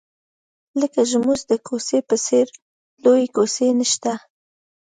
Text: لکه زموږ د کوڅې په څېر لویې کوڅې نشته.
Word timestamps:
لکه 0.79 0.99
زموږ 1.11 1.39
د 1.51 1.51
کوڅې 1.67 1.99
په 2.09 2.15
څېر 2.25 2.47
لویې 3.03 3.27
کوڅې 3.35 3.67
نشته. 3.79 4.13